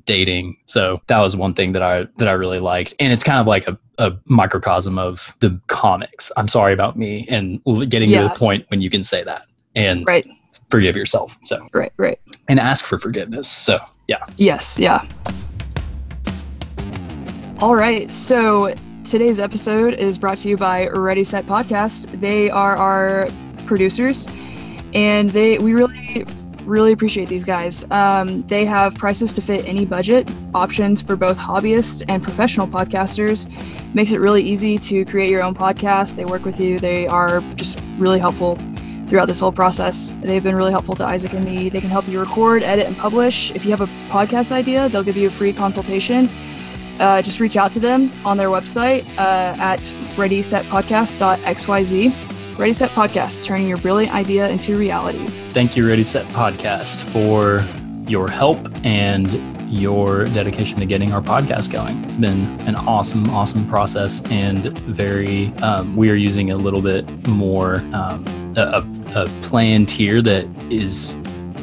[0.05, 3.39] dating so that was one thing that i that i really liked and it's kind
[3.39, 8.23] of like a, a microcosm of the comics i'm sorry about me and getting to
[8.23, 9.43] the point when you can say that
[9.75, 10.25] and Right.
[10.69, 11.91] forgive yourself so Right.
[11.97, 12.19] Right.
[12.47, 15.05] and ask for forgiveness so yeah Yes, yeah.
[17.59, 18.73] All right, so
[19.03, 22.19] today's episode is brought to you by Ready Set Podcast.
[22.19, 23.27] They are our
[23.67, 24.27] producers,
[24.95, 26.25] and they we really
[26.65, 27.89] really appreciate these guys.
[27.91, 33.49] Um, they have prices to fit any budget, options for both hobbyists and professional podcasters.
[33.93, 36.15] Makes it really easy to create your own podcast.
[36.15, 36.79] They work with you.
[36.79, 38.59] They are just really helpful
[39.07, 40.13] throughout this whole process.
[40.21, 41.69] They've been really helpful to Isaac and me.
[41.69, 43.51] They can help you record, edit, and publish.
[43.51, 46.29] If you have a podcast idea, they'll give you a free consultation.
[46.99, 49.79] Uh, just reach out to them on their website uh, at
[50.15, 52.13] readysetpodcast.xyz.
[52.61, 55.25] Ready Set Podcast, turning your brilliant idea into reality.
[55.51, 57.67] Thank you, Ready Set Podcast, for
[58.07, 59.27] your help and
[59.73, 62.03] your dedication to getting our podcast going.
[62.03, 67.09] It's been an awesome, awesome process and very, um, we are using a little bit
[67.29, 68.23] more, um,
[68.55, 71.19] a, a, plan tier that is,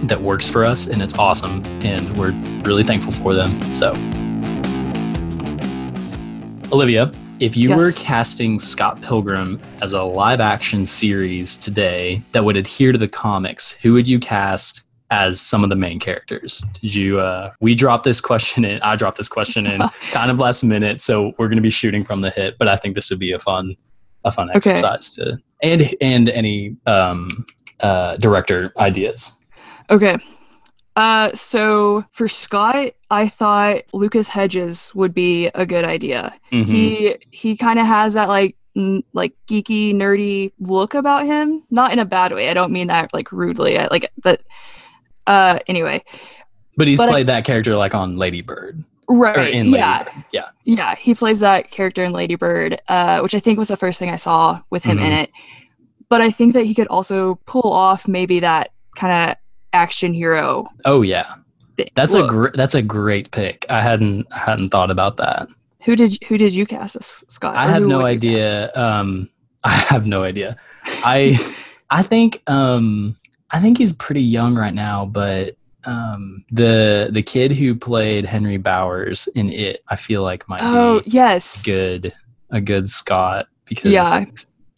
[0.09, 1.65] that works for us and it's awesome.
[1.85, 2.33] And we're
[2.69, 3.63] really thankful for them.
[3.73, 3.93] So,
[6.73, 7.77] Olivia, if you Yes.
[7.79, 13.09] were casting Scott Pilgrim as a live action series today that would adhere to the
[13.09, 16.63] comics, who would you cast as some of the main characters?
[16.83, 20.39] Did you uh we dropped this question in I dropped this question in kind of
[20.39, 23.19] last minute, so we're gonna be shooting from the hip, but I think this would
[23.19, 23.77] be a fun
[24.25, 24.73] a fun Okay.
[24.73, 27.47] exercise to and and any um
[27.81, 29.39] uh director ideas.
[29.91, 30.19] Okay.
[30.99, 36.35] Uh, so for Scott, I thought Lucas Hedges would be a good idea.
[36.53, 36.69] Mhm.
[36.69, 41.93] He he kind of has that like n- like geeky nerdy look about him, not
[41.93, 42.49] in a bad way.
[42.51, 43.79] I don't mean that like rudely.
[43.79, 44.43] I like that.
[45.27, 46.03] Uh, anyway,
[46.77, 48.83] but he's but I- played that character like on Lady Bird.
[49.11, 49.55] Right?
[49.55, 50.13] in Lady yeah, Bird.
[50.33, 50.49] Yeah.
[50.65, 50.95] yeah.
[50.97, 54.11] He plays that character in Lady Bird, uh, which I think was the first thing
[54.11, 55.23] I saw with him in Mhm.
[55.23, 55.31] it.
[56.11, 59.37] But I think that he could also pull off maybe that kind of
[59.73, 60.67] action hero.
[60.85, 61.35] Oh yeah.
[61.77, 63.67] thi- That's a gr- that's a great pick.
[63.71, 65.49] I hadn't I hadn't thought about that.
[65.85, 67.57] Who did who did you cast as Scott?
[67.57, 68.45] I have no would you cast?
[68.49, 68.73] idea.
[68.75, 69.29] Um,
[69.65, 70.57] I have no idea.
[70.87, 71.39] I
[71.91, 73.17] I think um,
[73.51, 78.59] I think he's pretty young right now, but um, the the kid who played Henry
[78.59, 82.13] Bowers in it, I feel like might Oh be yes, good
[82.51, 84.25] a good Scott because Yeah.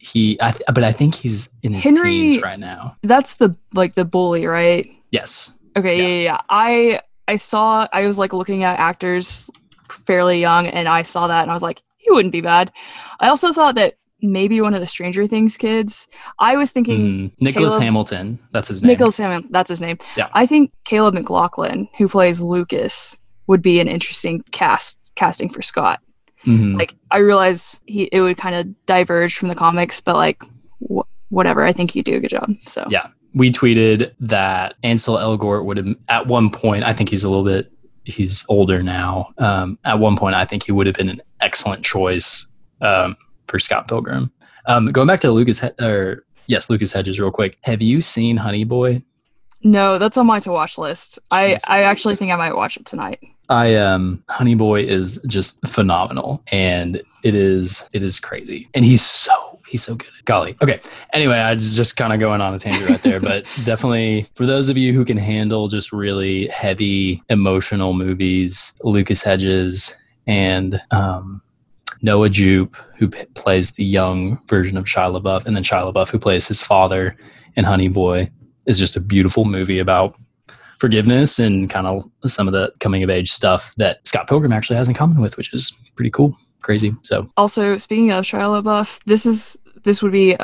[0.01, 0.37] He.
[0.41, 2.97] I th- but I think he's in his Henry- teens right now.
[3.03, 4.89] that's the like the bully, right?
[5.11, 5.57] Yes.
[5.77, 6.07] Okay, Yeah.
[6.07, 6.23] yeah.
[6.23, 6.37] yeah.
[6.49, 9.49] I I saw I was like looking at actors
[9.89, 12.71] fairly young, and I saw that, and I was like, he wouldn't be bad.
[13.19, 16.07] I also thought that maybe one of the Stranger Things kids.
[16.39, 18.39] I was thinking Mm, Nicholas Caleb- Hamilton.
[18.51, 18.89] That's his name.
[18.89, 19.49] Nicholas Hamilton.
[19.51, 19.97] That's his name.
[20.15, 20.29] Yeah.
[20.33, 25.99] I think Caleb McLaughlin, who plays Lucas, would be an interesting cast casting for Scott.
[26.45, 26.77] Mhm.
[26.77, 30.41] Like I realize he it would kind of diverge from the comics, but like
[30.89, 31.63] wh- whatever.
[31.63, 32.51] I think he'd do a good job.
[32.63, 33.07] So Yeah.
[33.33, 36.83] we tweeted that Ansel Elgort would have at one point.
[36.83, 37.71] I think he's a little bit.
[38.03, 39.29] He's older now.
[39.37, 42.47] Um, at one point, I think he would have been an excellent choice
[42.81, 44.31] um, for Scott Pilgrim.
[44.65, 47.57] Um, going back to Lucas, or yes, Lucas Hedges, real quick.
[47.61, 49.03] Have you seen Honey Boy?
[49.63, 51.19] no, that's on my to watch list.
[51.29, 53.19] I I actually think I might watch it tonight.
[53.51, 58.69] I um Honey Boy is just phenomenal and it is it is crazy.
[58.73, 60.07] And he's so he's so good.
[60.23, 60.55] Golly.
[60.61, 60.79] Okay.
[61.11, 64.45] Anyway, I was just kind of going on a tangent right there, but definitely for
[64.45, 71.41] those of you who can handle just really heavy emotional movies, Lucas Hedges and um
[72.01, 76.09] Noah Jupe, who p- plays the young version of Shia LaBeouf, and then Shia LaBeouf,
[76.09, 77.15] who plays his father
[77.55, 78.31] in Honey Boy,
[78.65, 80.15] is just a beautiful movie about
[80.81, 84.77] forgiveness and kind of some of the coming of age stuff that Scott Pilgrim actually
[84.77, 86.95] has in common with, which is pretty cool, crazy.
[87.03, 90.35] So Also, speaking of Shia LaBeouf, this is this would be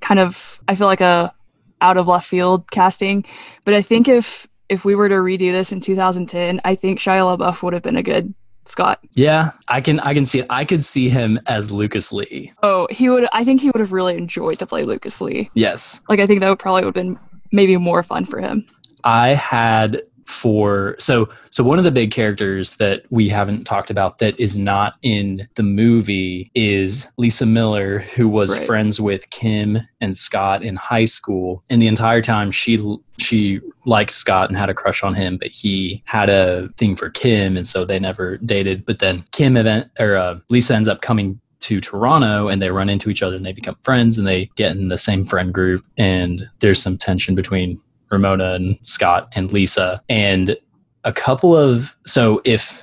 [0.00, 1.34] kind of I feel like a
[1.80, 3.24] out of left field casting,
[3.64, 7.38] but I think if if we were to redo this in 2010, I think Shia
[7.38, 8.34] LaBeouf would have been a good
[8.66, 8.98] Scott.
[9.14, 10.46] yeah, I can I can see it.
[10.50, 12.52] I could see him as Lucas Lee.
[12.62, 13.26] Oh, he would.
[13.32, 15.50] I think he would have really enjoyed to play Lucas Lee.
[15.54, 17.18] Yes, Like I think that would probably would have been
[17.50, 18.66] maybe more fun for him.
[19.08, 24.18] I had for so so one of the big characters that we haven't talked about
[24.18, 28.66] that is not in the movie is Lisa Miller who was Right.
[28.66, 32.78] friends with Kim and Scott in high school and the entire time she
[33.16, 37.08] she liked Scott and had a crush on him but he had a thing for
[37.08, 41.00] Kim and so they never dated but then Kim event or uh, Lisa ends up
[41.00, 44.50] coming to Toronto and they run into each other and they become friends and they
[44.56, 49.52] get in the same friend group and there's some tension between Ramona and Scott and
[49.52, 50.56] Lisa and
[51.04, 52.82] a couple of so if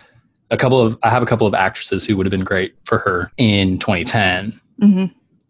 [0.51, 2.99] a couple of I have a couple of actresses who would have been great for
[2.99, 4.59] her in 2010.
[4.79, 5.05] hmm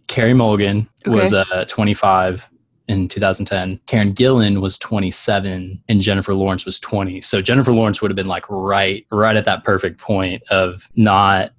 [0.08, 1.20] Carey Mulligan Okay.
[1.20, 2.48] was uh, 25
[2.88, 3.80] in 2010.
[3.88, 7.22] Karen Gillan was 27 and Jennifer Lawrence was 20.
[7.22, 11.52] So Jennifer Lawrence would have been like right right at that perfect point of not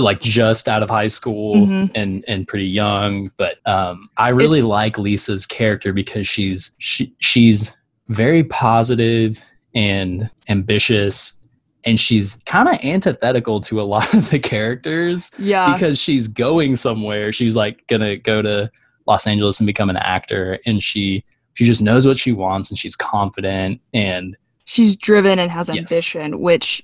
[0.00, 1.90] like just out of high school Mhm.
[1.94, 7.14] and and pretty young but um i really It's- like lisa's character because she's she,
[7.18, 7.76] she's
[8.08, 9.40] very positive
[9.74, 11.38] and ambitious
[11.84, 15.72] and she's kind of antithetical to a lot of the characters Yeah.
[15.72, 18.70] because she's going somewhere she's like gonna go to
[19.06, 21.24] los angeles and become an actor and she
[21.54, 25.78] she just knows what she wants and she's confident and She's driven and has Yes.
[25.78, 26.82] ambition, which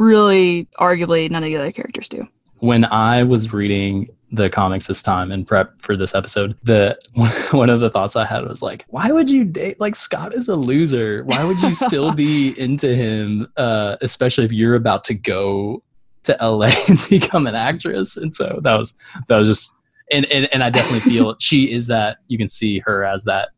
[0.00, 2.26] really, arguably, none of the other characters do.
[2.58, 6.98] when I was reading the comics this time in prep for this episode, the
[7.50, 10.48] one, of the thoughts I had was like, why would you date like Scott is
[10.48, 11.24] a loser?
[11.24, 15.82] Why would you still be into him, uh, especially if you're about to go
[16.24, 18.16] to LA and become an actress?
[18.16, 18.96] And so that was
[19.28, 19.72] that was just
[20.12, 23.48] and and, and I definitely feel she is that you can see her as that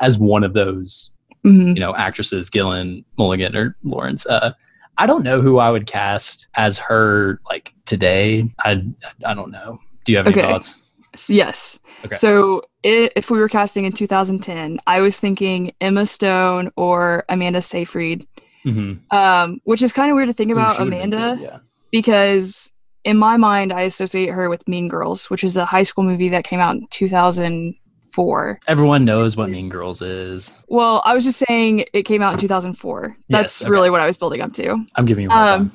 [0.00, 1.10] as one of those
[1.42, 4.26] hmm you know actresses Gillan, Mulligan, or Lawrence.
[4.26, 4.52] Uh,
[4.98, 8.46] I don't know who I would cast as her like today.
[8.60, 8.84] I
[9.24, 9.80] I don't know.
[10.04, 10.46] Do you have any Okay.
[10.46, 10.82] thoughts?
[11.28, 11.78] Yes.
[12.04, 12.14] Okay.
[12.14, 17.62] So i if we were casting in 2010, I was thinking Emma Stone or Amanda
[17.62, 18.26] Seyfried,
[18.64, 19.16] Mm-hmm.
[19.16, 21.58] um, which is kind of weird to think about Amanda yeah.
[21.90, 22.72] because
[23.04, 26.28] in my mind, I associate her with Mean Girls, which is a high school movie
[26.28, 27.74] that came out in
[28.12, 28.60] 2004.
[28.68, 30.56] Everyone knows what Mean Girls is.
[30.68, 33.16] Well, I was just saying it came out in 2004.
[33.28, 33.70] That's Yes, okay.
[33.70, 34.84] really what I was building up to.
[34.96, 35.72] I'm giving you Um,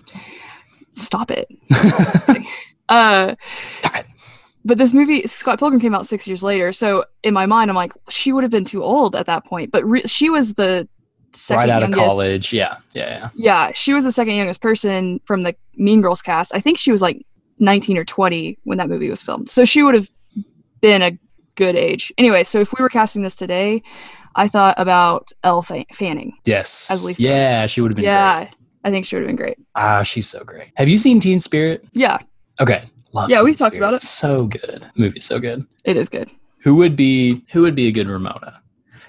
[0.92, 1.48] stop it.
[2.90, 3.36] Uh.
[3.66, 4.06] Stop it.
[4.64, 7.76] but this movie Scott Pilgrim came out six years later, so in my mind, I'm
[7.76, 9.74] like, she would have been too old at that point.
[9.74, 10.88] But re- she was the
[11.34, 12.54] second Right out of college.
[12.54, 12.78] Yeah.
[12.94, 13.10] Yeah.
[13.10, 13.30] Yeah.
[13.36, 16.56] Yeah, she was the second youngest person from the Mean Girls cast.
[16.56, 17.26] I think she was like
[17.60, 20.10] 19 or 20 when that movie was filmed, so she would have
[20.80, 21.12] been a
[21.58, 22.14] good age.
[22.18, 23.84] Anyway, so if we were casting this today,
[24.36, 26.38] I thought about Elle Fa- Fanning.
[26.46, 26.90] Yes.
[26.90, 27.24] As Lisa.
[27.28, 27.68] Yeah.
[27.68, 28.56] She would have been yeah, great.
[28.86, 29.58] I think she would have been great.
[29.76, 30.70] Ah, she's so great.
[30.76, 31.84] Have you seen Teen Spirit?
[31.92, 32.20] Yeah,
[32.62, 32.90] Okay.
[33.14, 33.88] Love Yeah, Teen we've talked Spirit.
[33.90, 34.02] about it.
[34.02, 34.86] So good.
[34.96, 35.66] Movie so good.
[35.84, 36.30] it is good.
[36.60, 38.62] Who would be who would be a good Ramona?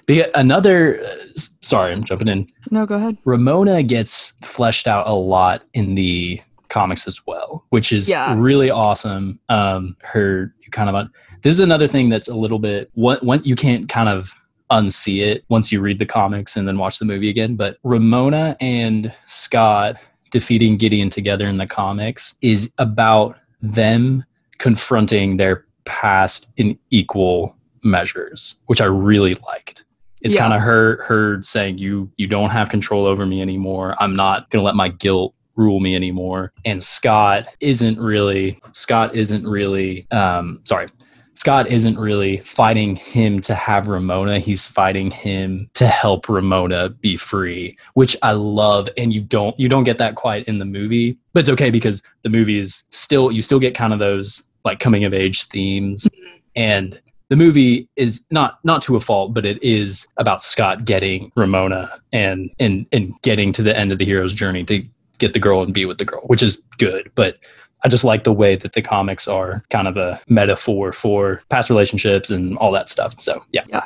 [0.07, 1.15] Because another uh,
[1.61, 2.47] sorry, I'm jumping in.
[2.71, 3.17] No, go ahead.
[3.25, 8.33] Ramona gets fleshed out a lot in the comics as well, which is Yeah.
[8.37, 9.39] really awesome.
[9.49, 11.09] Um, her kind of un-
[11.41, 14.33] this is another thing that's a little bit what what you can't kind of
[14.71, 17.55] unsee it once you read the comics and then watch the movie again.
[17.55, 19.95] But Ramona and Scott
[20.31, 24.23] defeating Gideon together in the comics is about them
[24.59, 29.85] confronting their past in equal measures, which I really liked.
[30.21, 30.41] It's Yeah.
[30.41, 33.95] kind of her her saying you you don't have control over me anymore.
[33.99, 36.53] I'm not going to let my guilt rule me anymore.
[36.65, 40.87] And Scott isn't really Scott isn't really um sorry.
[41.33, 44.39] Scott isn't really fighting him to have Ramona.
[44.39, 48.89] He's fighting him to help Ramona be free, which I love.
[48.97, 52.03] And you don't you don't get that quite in the movie, but it's okay because
[52.23, 56.09] the movie is still you still get kind of those like coming of age themes,
[56.55, 61.31] and the movie is not not to a fault, but it is about Scott getting
[61.35, 64.83] Ramona and and and getting to the end of the hero's journey to
[65.19, 67.37] get the girl and be with the girl, which is good, but.
[67.81, 71.69] I just like the way that the comics are kind of a metaphor for past
[71.69, 73.15] relationships and all that stuff.
[73.23, 73.85] So yeah, Yeah.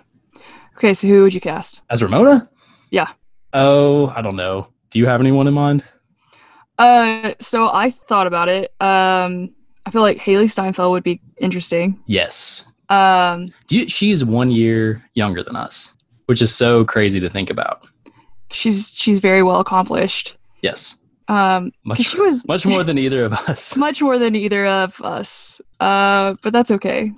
[0.76, 1.84] Okay, so who would you cast?
[1.92, 2.50] as Ramona,
[2.90, 3.10] Yeah.
[3.54, 4.66] Oh, I don't know.
[4.90, 5.84] Do you have anyone in mind?
[6.80, 8.74] Uh, so I thought about it.
[8.82, 9.54] Um,
[9.86, 12.00] I feel like Hailee Steinfeld would be interesting.
[12.08, 12.66] Yes.
[12.90, 17.52] Um, Do you, she's one year younger than us, which is so crazy to think
[17.52, 17.86] about.
[18.52, 20.36] she's she's very well accomplished.
[20.64, 20.98] Yes.
[21.28, 23.76] Um, Much, she was much more than either of us.
[23.78, 25.62] much more than either of us.
[25.80, 27.12] Uh, but that's okay.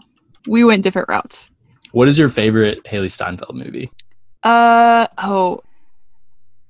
[0.47, 1.49] We went different routes.
[1.91, 3.89] What is your favorite Hailee Steinfeld movie?
[4.43, 5.61] Uh oh.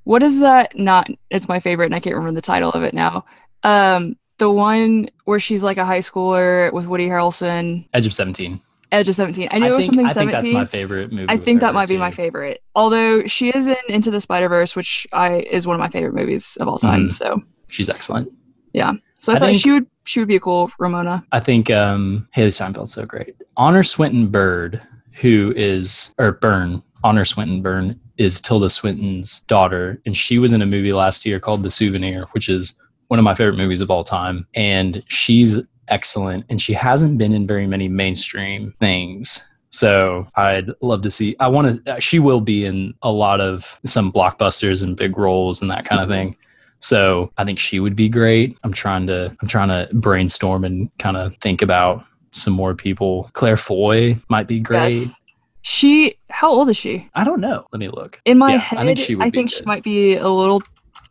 [0.04, 0.78] What is that?
[0.78, 3.26] Not it's my favorite and I can't remember the title of it now.
[3.64, 8.62] Um the one where she's like a high schooler with Woody Harrelson, Edge of 17.
[8.92, 9.50] Edge of 17.
[9.52, 10.54] I knew I it was think, something I think 17.
[10.54, 11.26] that's my favorite movie.
[11.30, 12.62] I think that might be my favorite.
[12.76, 16.14] Although she is in Into the Spider Verse, which I is one of my favorite
[16.14, 17.08] movies of all time.
[17.08, 17.12] Mhm.
[17.12, 18.32] So She's excellent.
[18.74, 18.94] Yeah.
[19.16, 21.26] So I, I thought think- she would she would be a cool Ramona.
[21.32, 23.36] I think um, Hailee Steinfeld's so great.
[23.58, 24.80] Honor Swinton Bird,
[25.16, 30.00] who is, or Byrne, Honor Swinton Byrne is Tilda Swinton's daughter.
[30.06, 32.78] And she was in a movie last year called The Souvenir, which is
[33.08, 34.46] one of my favorite movies of all time.
[34.54, 35.58] And she's
[35.88, 36.46] excellent.
[36.50, 39.46] And she hasn't been in very many mainstream things.
[39.70, 41.36] So I'd love to see.
[41.40, 41.96] I want to.
[41.96, 45.86] Uh, she will be in a lot of some blockbusters and big roles and that
[45.86, 46.30] kind of mm-hmm.
[46.30, 46.38] thing.
[46.80, 48.58] So I think she would be great.
[48.64, 53.30] I'm trying to I'm trying to brainstorm and kind of think about some more people.
[53.34, 54.94] Claire Foy might be great.
[54.94, 55.22] Yes.
[55.62, 57.10] She how old is she?
[57.16, 57.66] I don't know.
[57.74, 58.22] Let me look.
[58.24, 60.62] In my Yeah, head, I think she would I think she might be a little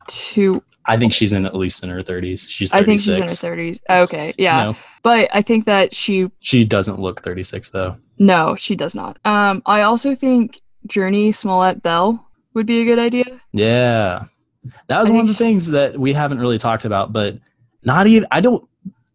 [0.07, 2.49] too I think she's in at least in her 30s.
[2.49, 2.75] She's 36.
[2.75, 3.81] I think she's in her 30s.
[4.05, 4.65] Okay, yeah.
[4.65, 7.97] No, But I think that she she doesn't look 36 though.
[8.19, 9.19] no, she does not.
[9.25, 13.25] Um I also think Jurnee Smollett Bell would be a good idea.
[13.53, 14.25] Yeah.
[14.89, 17.39] That was I one of the things that we haven't really talked about, but
[17.83, 18.67] not even I don't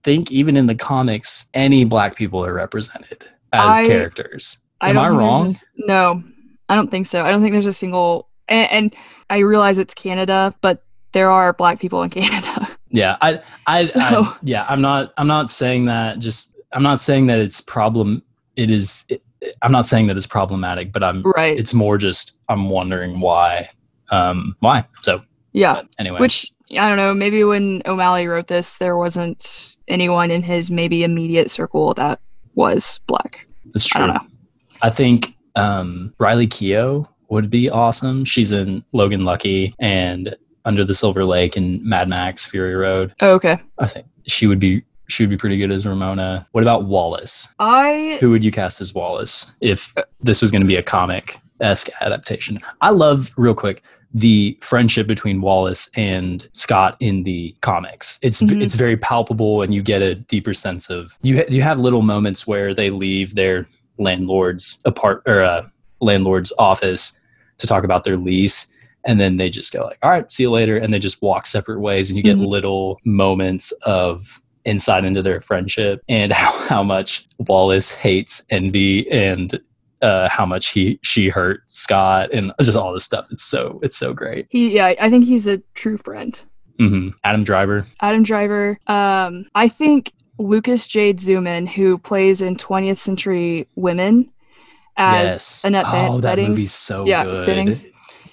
[0.03, 4.57] think even in the comics any black people are represented as I- characters.
[4.81, 5.49] I Am don't I wrong?
[5.75, 6.23] no,
[6.69, 7.23] I don't think so.
[7.25, 8.95] I don't think there's a single and, and
[9.29, 12.67] I realize it's Canada, but there are black people in Canada.
[12.91, 16.19] Yeah, I, I, So- I, yeah, I'm not, I'm not saying that.
[16.19, 18.23] Just, I'm not saying that it's problem.
[18.55, 19.05] It is.
[19.09, 19.23] It,
[19.61, 21.21] I'm not saying that it's problematic, but I'm.
[21.23, 21.57] right.
[21.57, 23.69] It's more just I'm wondering why,
[24.11, 24.85] um, why.
[25.01, 25.21] So
[25.53, 25.83] yeah.
[25.97, 30.69] anyway, Which I don't know, maybe when O'Malley wrote this there wasn't anyone in his
[30.69, 32.19] maybe immediate circle that
[32.55, 33.47] was black.
[33.75, 34.05] I true.
[34.05, 34.27] don't know.
[34.81, 38.25] I think um, Riley Keough would be awesome.
[38.25, 40.35] She's in Logan Lucky and
[40.65, 43.13] Under the Silver Lake and Mad Max Fury Road.
[43.21, 43.59] Oh, okay.
[43.77, 44.83] I think she would be.
[45.07, 46.45] She would be pretty good as Ramona.
[46.51, 47.47] What about Wallace?
[47.57, 51.39] I who would you cast as Wallace if this was going to be a comic
[51.61, 52.59] esque adaptation?
[52.81, 53.81] I love real quick
[54.13, 58.19] the friendship between Wallace and Scott in the comics.
[58.21, 58.61] It's Mhm.
[58.61, 61.37] it's very palpable, and you get a deeper sense of you.
[61.37, 63.65] Ha- you have little moments where they leave their
[63.97, 65.63] landlord's apart or uh,
[66.01, 67.19] landlord's office
[67.57, 68.67] to talk about their lease.
[69.05, 71.47] And then they just go like, "All right, see you later," and they just walk
[71.47, 72.09] separate ways.
[72.09, 72.47] And you get Mhm.
[72.47, 79.59] little moments of insight into their friendship and how, how much Wallace hates Envy and
[80.01, 83.27] uh, how much he she hurt Scott and just all this stuff.
[83.31, 84.47] It's so it's so great.
[84.49, 86.39] he yeah, I think he's a true friend.
[86.77, 87.85] hmm Adam Driver.
[88.01, 88.77] Adam Driver.
[88.87, 94.29] Um, I think Lucas Jade Zumann, who plays in 20th Century Women
[94.95, 95.63] as yes.
[95.65, 96.49] Annette oh, that Beddings.
[96.49, 97.45] movie's so yeah, good.
[97.47, 97.85] Beddings.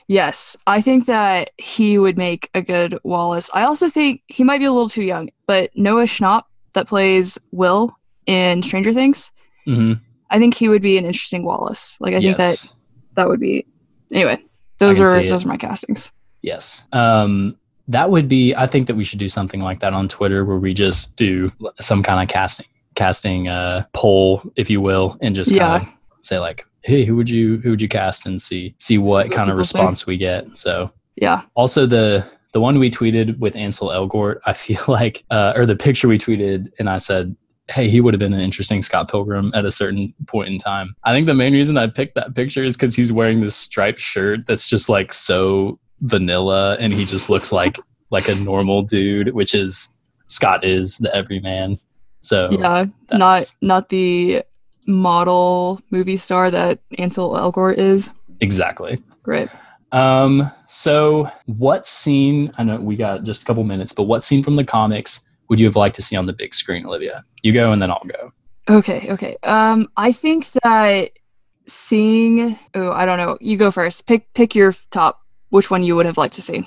[0.08, 3.50] Yes, I think that he would make a good Wallace.
[3.52, 6.44] I also think he might be a little too young, but Noah Schnapp
[6.74, 7.96] that plays Will
[8.26, 9.32] in Stranger Things,
[9.64, 9.94] hmm
[10.28, 12.00] I think he would be an interesting Wallace.
[12.00, 12.66] Like I think that
[13.14, 13.64] that would be
[14.12, 14.42] anyway.
[14.78, 16.10] Those are those are my castings.
[16.42, 16.84] Yes.
[16.92, 17.56] Um,
[17.88, 18.54] that would be.
[18.54, 21.52] I think that we should do something like that on Twitter, where we just do
[21.80, 25.86] some kind of casting, casting uh, poll, if you will, and just Yeah.
[26.26, 29.34] Say like, "Hey, who would you who would you cast?" and see see what what
[29.36, 30.56] kind of response we get.
[30.58, 31.42] So Yeah.
[31.54, 35.76] also the the one we tweeted with Ansel Elgort, I feel like, uh, or the
[35.76, 37.36] picture we tweeted, and I said.
[37.68, 40.94] Hey, he would have been an interesting Scott Pilgrim at a certain point in time.
[41.02, 43.98] I think the main reason I picked that picture is because he's wearing this striped
[43.98, 49.34] shirt that's just like so vanilla and he just looks like like a normal dude
[49.34, 49.96] which is
[50.28, 51.76] scott is the everyman
[52.20, 52.84] so yeah.
[53.10, 54.42] Not not the
[54.86, 58.10] model movie star that Ansel Elgort is.
[58.40, 59.48] exactly Great.
[59.92, 64.42] um so what scene i know we got just a couple minutes but what scene
[64.42, 67.52] from the comics would you have liked to see on the big screen olivia you
[67.52, 68.32] go and then i'll go
[68.68, 69.36] Okay, okay.
[69.44, 71.10] Um, I think that
[71.68, 73.38] seeing oh, I don't know.
[73.40, 74.06] You go first.
[74.06, 75.20] Pick pick your top.
[75.50, 76.66] Which one you would have liked to see?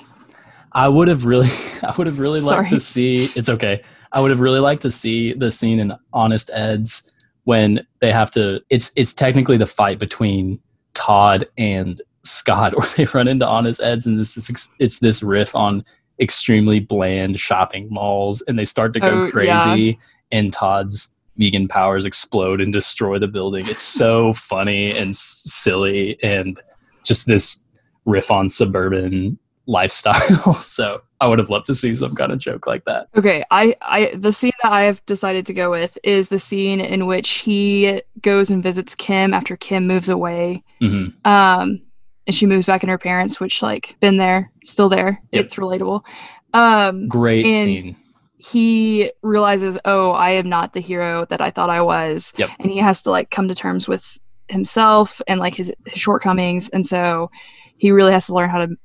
[0.72, 1.48] i would have really
[1.82, 4.90] i would have really liked to see it's okay i would have really liked to
[4.90, 7.12] see the scene in honest ed's
[7.44, 10.58] when they have to it's it's technically the fight between
[10.94, 15.54] todd and scott where they run into honest ed's and this is it's this riff
[15.56, 15.82] on
[16.20, 19.30] extremely bland shopping malls and they start to go Oh, yeah.
[19.30, 19.98] crazy
[20.30, 26.22] and todd's vegan powers explode and destroy the building it's so funny and s- silly
[26.22, 26.60] and
[27.04, 27.64] just this
[28.04, 29.38] riff on suburban
[29.70, 30.54] lifestyle.
[30.62, 33.08] so I would have loved to see some kind of joke like that.
[33.16, 36.80] Okay, I, I the scene that I have decided to go with is the scene
[36.80, 40.62] in which he goes and visits Kim after Kim moves away.
[40.80, 41.80] hmm Um,
[42.26, 45.20] and she moves back in her parents, which like been there, still there.
[45.32, 45.44] Yep.
[45.44, 46.04] It's relatable.
[46.52, 47.96] Um, Great scene.
[48.38, 52.32] he realizes, oh, I am not the hero that I thought I was.
[52.36, 52.50] Yep.
[52.58, 54.18] And he has to like come to terms with
[54.48, 56.68] himself and like his, his shortcomings.
[56.70, 57.30] And so
[57.78, 58.76] he really has to learn how to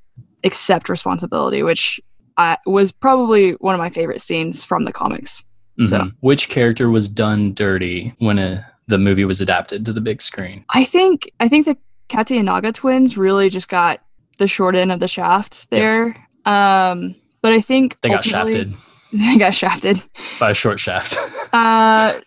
[0.45, 1.99] accept responsibility, which
[2.37, 5.43] I, was probably one of my favorite scenes from the comics.
[5.81, 6.11] So- Mhm.
[6.21, 10.63] Which character was done dirty when a, the movie was adapted to the big screen?
[10.69, 11.75] I think I think the
[12.09, 13.99] Katayanagi twins really just got
[14.37, 16.15] the short end of the shaft there.
[16.45, 18.73] Um, but I think They got shafted
[19.13, 20.01] They got shafted.
[20.39, 21.17] by a short shaft.
[21.53, 22.19] Uh,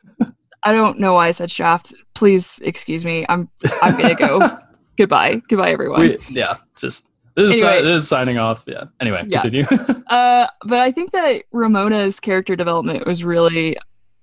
[0.64, 1.92] I don't know why I said shaft.
[2.14, 3.26] Please excuse me.
[3.28, 3.48] I'm
[3.82, 4.58] I'm gonna go.
[4.96, 5.42] Goodbye.
[5.50, 6.00] Goodbye, everyone.
[6.00, 7.08] We- yeah, just
[7.46, 7.82] this is, Anyway.
[7.82, 8.64] this is signing off.
[8.66, 8.84] Yeah.
[9.00, 9.40] Anyway, Yeah.
[9.40, 9.66] continue.
[10.08, 13.76] Uh, but I think that Ramona's character development was really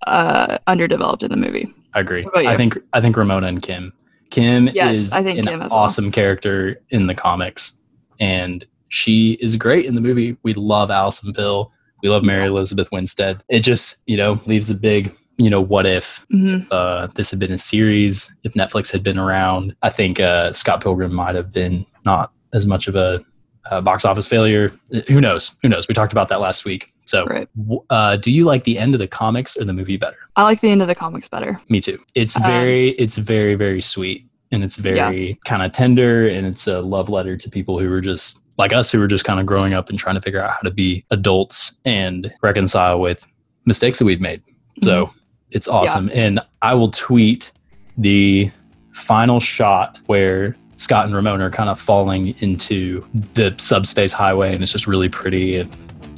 [0.08, 1.72] uh, underdeveloped in the movie.
[1.94, 2.28] I agree.
[2.36, 3.94] I think I think Ramona and Kim.
[4.32, 5.70] Kim Yes, is I think an Kim well.
[5.72, 7.80] awesome character in the comics,
[8.20, 10.36] and she is great in the movie.
[10.44, 11.72] We love Alison Pill.
[12.04, 13.44] We love Mary Elizabeth Winstead.
[13.50, 17.40] It just you know leaves a big you know what if hmm uh, this had
[17.40, 19.76] been a series if Netflix had been around.
[19.84, 23.24] I think uh, Scott Pilgrim might have been not as much of a,
[23.72, 24.72] uh box office failure.
[25.08, 25.58] Who knows?
[25.62, 25.88] Who knows?
[25.88, 26.92] We talked about that last week.
[27.06, 27.48] So, Right.
[27.90, 30.18] uh, do you like the end of the comics or the movie better?
[30.36, 31.60] I like the end of the comics better.
[31.70, 32.00] Me too.
[32.16, 36.66] It's Um, very, it's very, very sweet, and it's very kind of tender, and it's
[36.68, 39.46] a love letter to people who were just like us, who were just kind of
[39.46, 43.26] growing up and trying to figure out how to be adults and reconcile with
[43.66, 44.42] mistakes that we've made.
[44.84, 45.10] So
[45.52, 47.52] it's awesome, and I will tweet
[47.98, 48.52] the
[48.94, 54.62] final shot where Scott and Ramona are kind of falling into the subspace highway, and
[54.62, 55.76] it's just really pretty and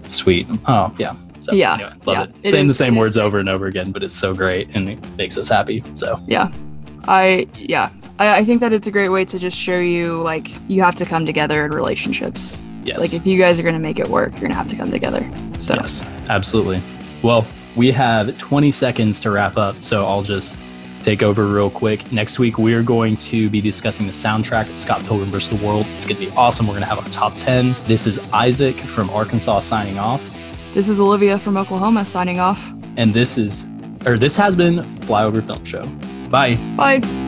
[0.08, 0.48] sweet.
[0.68, 1.16] Oh yeah.
[1.40, 2.36] So, Yeah, anyway, love yeah, it.
[2.48, 4.90] it Saying the same is words over and over again, but it's so great and
[4.90, 5.84] it makes us happy.
[5.96, 6.52] So yeah,
[7.08, 7.92] I yeah.
[8.20, 10.96] I, I think that it's a great way to just show you like you have
[10.96, 12.66] to come together in relationships.
[12.84, 14.90] yes, Like if you guys are gonna make it work, you're gonna have to come
[14.92, 15.30] together.
[15.60, 16.82] So yes, absolutely.
[17.22, 17.46] Well,
[17.76, 20.58] we have 20 seconds to wrap up, so I'll just
[21.08, 22.12] take over real quick.
[22.12, 25.58] Next week, we're going to be discussing the soundtrack of Scott Pilgrim vs.
[25.58, 25.86] the World.
[25.96, 26.68] It's going to be awesome.
[26.68, 27.74] We're going to have our top 10.
[27.86, 30.22] This is Isaac from Arkansas signing off,
[30.74, 32.74] this is Olivia from Oklahoma signing off.
[32.98, 33.66] and this is,
[34.06, 35.86] or this has been Flyover Film Show.
[36.30, 36.56] Bye.
[36.76, 37.27] Bye.